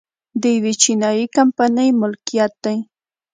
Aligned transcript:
د 0.41 0.43
یوې 0.55 0.73
چینايي 0.81 1.25
کمپنۍ 1.37 1.89
ملکیت 2.01 2.53
دی 2.63 2.77